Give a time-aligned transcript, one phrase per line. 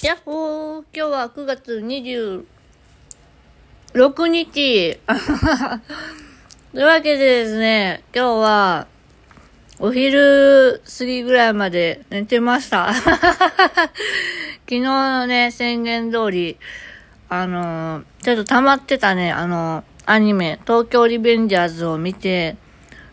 [0.00, 2.44] やっほー今日は9月26
[4.26, 5.00] 日
[6.72, 8.86] というわけでですね、今日は、
[9.80, 12.94] お昼過ぎぐらいまで寝てました。
[12.94, 13.10] 昨
[14.68, 16.58] 日のね、宣言通り、
[17.28, 22.56] あのーちょっと溜まってたね、あのーアニメ、東京リベンジャーズを見て、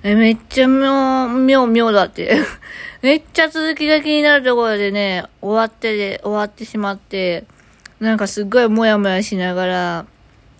[0.07, 2.39] え、めっちゃ妙、妙、妙だって。
[3.01, 7.45] めっちゃ続きが気になるところでね、終わってで、終わってしまって、
[7.99, 10.05] なんかすっごいモヤモヤしながら、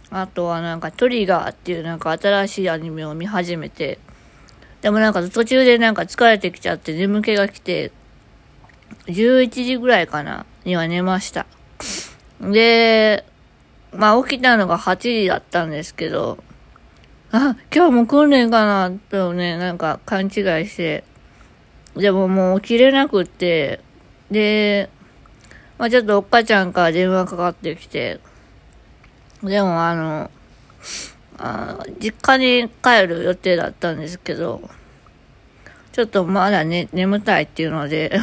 [0.09, 3.99] あとはなんかトリガーっていうなんか新しいアニメを見始めて、
[4.81, 7.91] でもなんか途中でなんか疲れてきちゃって眠気が来て、
[9.05, 11.45] 11時ぐらいかな、には寝ました。
[12.41, 13.23] で、
[13.93, 16.39] まあ起きたのが8時だったんですけど、
[17.31, 20.31] あ、今日も訓練かな、とね、なんか勘違い
[20.67, 21.03] して、
[21.95, 23.79] でももう起きれなくって、
[24.29, 24.89] で、
[25.77, 28.19] まあちょっとおっかちゃんから電話かかってきて、
[29.43, 30.31] でもあの、
[31.37, 34.61] あ実家に帰る予定だったんですけど、
[35.91, 38.19] ちょっとまだね、眠たいっていうので、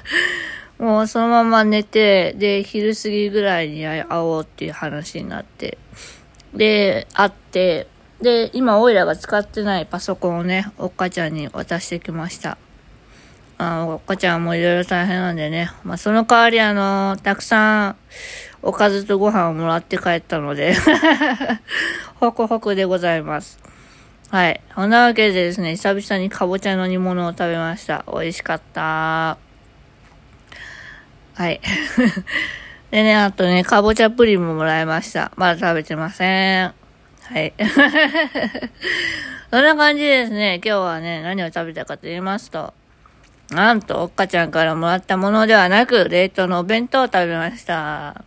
[0.78, 5.78] もうそのまま寝て、で、昼過ぎぐらいに会おうっていう話になって、
[6.54, 7.86] で、会って、
[8.22, 12.58] で、今、オイラが使ってないパソコンをね、おっかちゃんに渡してきました。
[13.56, 15.70] あおっかちゃんもいろいろ大変なんでね。
[15.84, 17.96] まあ、その代わり、あの、たくさん、
[18.62, 20.74] おかずとご飯をもらって帰ったので、
[22.20, 23.58] ホクホクでございます。
[24.30, 24.60] はい。
[24.74, 28.04] そんなわけでですね、久々にかぼちゃの煮物を食べました。
[28.12, 29.38] 美味しかった。
[31.34, 31.60] はい。
[32.90, 35.32] でね、あとね、かぼちゃプリンももらいました。
[35.36, 36.79] まだ食べてません。
[37.30, 37.54] はい。
[39.52, 42.74] そんな感じですね、今日はね、何を食べたかと言いますと、
[43.52, 48.24] なんと、おっかちゃんからもらったものではなく、冷凍のお弁当を食べました。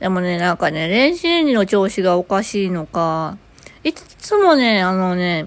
[0.00, 3.36] でもね、なんかね、電子レンジの調子がおかしいのか、
[3.84, 5.46] いつもね、あのね、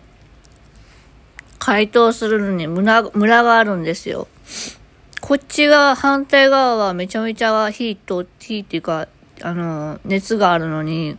[1.57, 4.27] 解凍するのにムラ、ムラがあるんですよ。
[5.21, 9.07] こっち側、反対側はめちゃめちゃ火と、火っていうか、
[9.41, 11.17] あの、熱があるのに、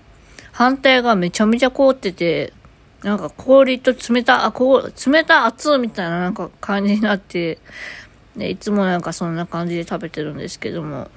[0.56, 2.54] 反対側めちゃめちゃ凍ってて、
[3.02, 7.58] なんか氷と冷た、あ、こう、冷た熱みたいななんか感じになって、
[8.38, 11.10] で、いつもなんかそんな感じで食べてるんですけども、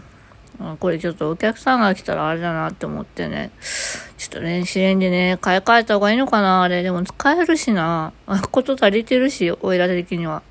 [0.59, 3.51] あこれちょっとお客さんが来たらあれだなって思ってね、
[4.17, 6.83] ちょっと電子レンジね、買い替えた方がいいのかなあれ。
[6.83, 8.11] でも使えるしな。
[8.27, 10.43] あこと足りてるし、おいら的には。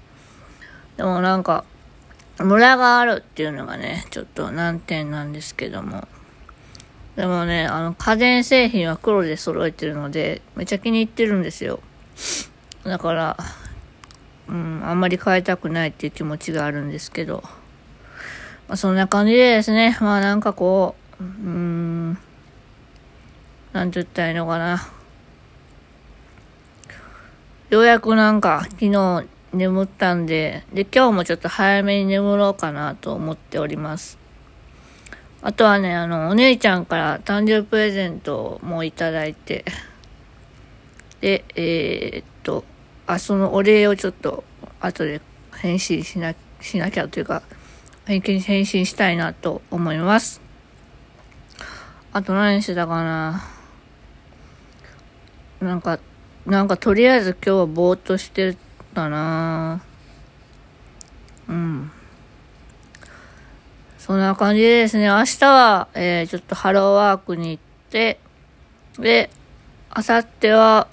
[0.97, 1.67] でもなんか、
[2.39, 6.09] ムラがあるっていうのがね、ちょっと難点なんですけども。
[7.19, 11.81] でもね、あの、家電製品は黒で揃えてるので、めちゃ気に入ってるんですよ。
[12.85, 13.37] だから、
[14.47, 17.43] うん、あんまり変えたくないっていう気持ちがあるんですけど。
[18.69, 22.19] まあ、そんな感じでですね、まあなんかこう、うん、
[23.73, 24.89] なんて言ったらいいのかな。
[27.71, 34.18] ようやくなんか昨日眠ったんで、で、今日もちょっと早めに眠ろうかなと思っております。
[35.41, 39.65] あとはね、あの、お姉ちゃんから誕生日プレゼントもいただいて、
[41.21, 42.65] で、えーっと、
[43.07, 44.43] あ、そのお礼をちょっと
[44.81, 45.21] 後で
[45.53, 47.43] 返信しな、しなきゃというか、
[48.07, 50.41] 返信返信したいなと思います。
[52.13, 53.45] あと何してたかな
[55.61, 56.01] なんか、
[56.47, 58.57] なんかとりあえず今日はぼーっとして
[58.95, 59.83] たな
[61.49, 61.93] うん。
[64.09, 68.19] そんな感じでですね、明日は、えー、ちょっとハローワークに行って、
[68.99, 69.29] で、
[69.95, 70.89] 明後日は、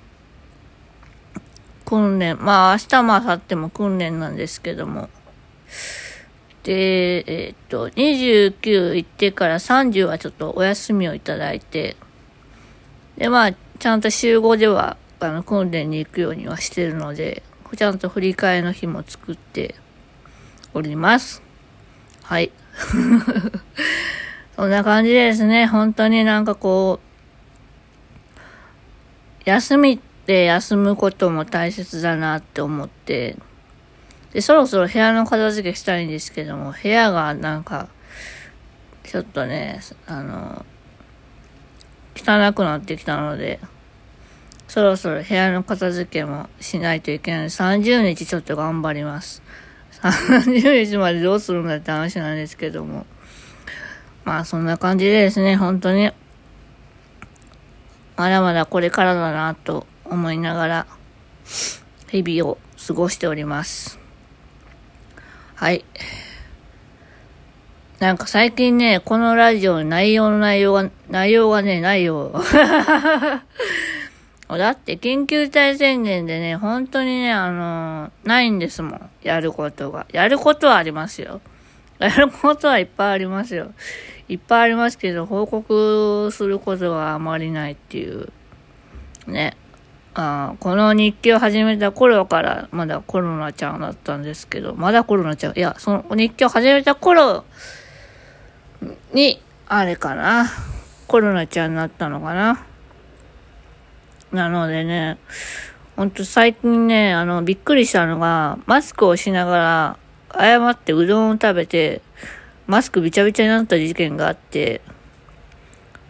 [1.85, 5.07] 訓練、まあ明日も明後日も訓練なんですけども、
[6.63, 11.95] で、えーっと、29行ってから30はちょっとお休みをいただいて、
[13.15, 17.43] で、まあ、ちゃんと週5では、あの、訓練に行くようにはしてるので、
[17.77, 19.75] ちゃんと振り替えの日も作って
[20.73, 21.41] おります。
[22.21, 22.51] はい。
[24.55, 27.05] そんな感じですね、本当になんかこう、
[29.49, 33.37] 休みって休むことも大切だなって思って、
[34.33, 37.87] で、そろそろ部屋の片付けしたいんですけども、部屋がなんか、
[39.03, 40.65] ちょっとね、あの、
[42.15, 43.59] 汚くなってきたので、
[44.67, 47.45] そろそろ部屋の片付けもしないといけない。
[47.45, 49.43] 30日ちょっと頑張ります。
[50.45, 53.05] 30日までどうするんだって話なんですけども。
[54.23, 56.11] まあそんな感じでですね、本当に、
[58.17, 60.87] まだまだこれからだなと思いながら、
[62.09, 62.57] 日々を
[62.87, 63.99] 過ごしております。
[65.55, 65.85] はい。
[67.99, 72.31] なんか最近ね、このラジオの内容の内容が、内容がね、ないよ。
[74.47, 79.09] だって緊急事態宣言でね、本当にね、あのー、ないんですもん。
[79.23, 80.05] やることが。
[80.11, 81.41] やることはありますよ。
[81.97, 83.71] やることはいっぱいありますよ。
[84.27, 88.29] いっぱいありますけど、報告することがあまりないっていう。
[89.27, 89.57] ね。
[90.17, 97.43] あこの日記を始めた頃から、まだコロナちゃんだったんですけど、まだコロナちゃん、いや、その日記を始めた頃
[99.13, 100.45] に、あれかな。
[101.07, 102.65] コロナちゃんになったのかな。
[104.31, 105.17] なのでね、
[105.95, 109.97] ほんと最近ね、あの、びっくりしたのが、マスクをしながら、
[110.29, 112.01] 誤ってうどんを食べて、
[112.67, 114.81] マスクびちゃびちゃになった事件があって、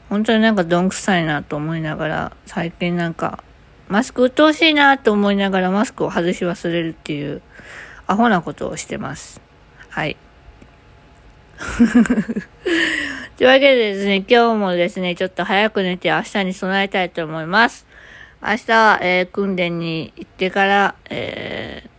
[0.10, 3.44] 本当になんかどんくさいなと思いながら、最近なんか、
[3.88, 7.42] マスク鬱陶しいなと思いながらマスクを外し忘れるっていう、
[8.08, 9.42] アホなことをしてます。
[9.90, 10.18] はい。
[13.38, 17.86] というわけでですね、今日もですね、ちょっと早く寝て明日に備えたいと思います。
[18.48, 21.90] 明日、えー、訓練に行ってから、え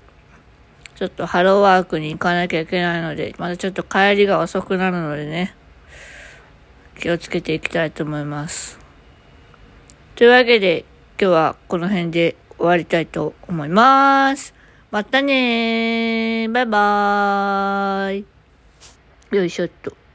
[0.94, 5.56] ー、ちょっとハローワークに行かなきゃいけないので、またちょっと帰りが遅くなるのでね、
[7.00, 8.78] 気をつけていきたいと思います。
[10.14, 10.84] というわけで、
[11.20, 14.54] 今日はこの辺で終わりたいと思います。
[14.92, 16.52] またねー。
[16.52, 19.36] バイバーイ。
[19.36, 20.05] よいしょっと。